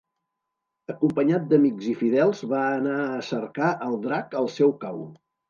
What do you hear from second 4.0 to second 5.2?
drac al seu cau.